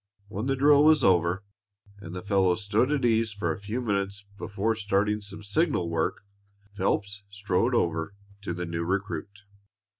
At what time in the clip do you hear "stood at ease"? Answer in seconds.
2.63-3.33